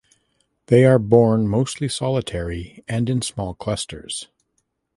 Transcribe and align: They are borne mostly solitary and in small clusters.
They 0.65 0.83
are 0.83 0.97
borne 0.97 1.47
mostly 1.47 1.87
solitary 1.87 2.83
and 2.87 3.07
in 3.07 3.21
small 3.21 3.53
clusters. 3.53 4.29